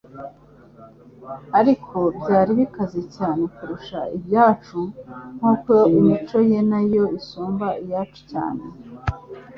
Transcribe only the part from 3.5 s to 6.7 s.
kurusha ibyacu nk'uko imico ye